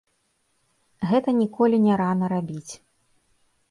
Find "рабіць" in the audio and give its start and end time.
2.37-2.69